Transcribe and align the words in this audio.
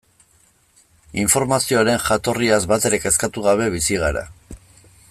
Informazioaren 1.23 2.01
jatorriaz 2.07 2.61
batere 2.73 3.01
kezkatu 3.05 3.45
gabe 3.49 3.69
bizi 3.77 4.03
gara. 4.07 4.27